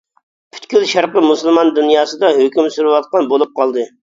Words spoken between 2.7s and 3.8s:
سۈرۈۋاتقان بولۇپ